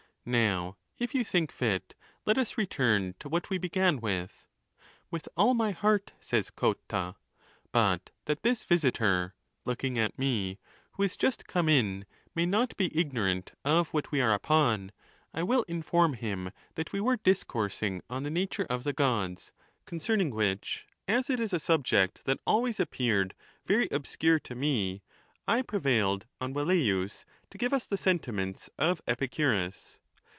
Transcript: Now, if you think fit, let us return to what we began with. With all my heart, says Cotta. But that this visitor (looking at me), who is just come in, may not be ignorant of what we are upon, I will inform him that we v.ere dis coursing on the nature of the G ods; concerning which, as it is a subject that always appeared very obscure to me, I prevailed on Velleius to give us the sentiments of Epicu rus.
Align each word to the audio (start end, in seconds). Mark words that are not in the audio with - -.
Now, 0.23 0.77
if 0.99 1.15
you 1.15 1.25
think 1.25 1.51
fit, 1.51 1.95
let 2.27 2.37
us 2.37 2.55
return 2.55 3.15
to 3.17 3.27
what 3.27 3.49
we 3.49 3.57
began 3.57 3.99
with. 3.99 4.45
With 5.09 5.27
all 5.35 5.55
my 5.55 5.71
heart, 5.71 6.11
says 6.21 6.51
Cotta. 6.51 7.15
But 7.71 8.11
that 8.25 8.43
this 8.43 8.63
visitor 8.63 9.33
(looking 9.65 9.97
at 9.97 10.19
me), 10.19 10.59
who 10.91 11.01
is 11.01 11.17
just 11.17 11.47
come 11.47 11.67
in, 11.67 12.05
may 12.35 12.45
not 12.45 12.77
be 12.77 12.95
ignorant 12.95 13.53
of 13.65 13.89
what 13.95 14.11
we 14.11 14.21
are 14.21 14.31
upon, 14.31 14.91
I 15.33 15.41
will 15.41 15.63
inform 15.63 16.13
him 16.13 16.51
that 16.75 16.93
we 16.93 16.99
v.ere 16.99 17.17
dis 17.23 17.43
coursing 17.43 18.03
on 18.07 18.21
the 18.21 18.29
nature 18.29 18.67
of 18.69 18.83
the 18.83 18.93
G 18.93 19.01
ods; 19.03 19.51
concerning 19.87 20.29
which, 20.29 20.85
as 21.07 21.31
it 21.31 21.39
is 21.39 21.51
a 21.51 21.59
subject 21.59 22.25
that 22.25 22.37
always 22.45 22.79
appeared 22.79 23.33
very 23.65 23.87
obscure 23.89 24.39
to 24.41 24.53
me, 24.53 25.01
I 25.47 25.63
prevailed 25.63 26.27
on 26.39 26.53
Velleius 26.53 27.25
to 27.49 27.57
give 27.57 27.73
us 27.73 27.87
the 27.87 27.97
sentiments 27.97 28.69
of 28.77 29.03
Epicu 29.07 29.49
rus. 29.49 29.97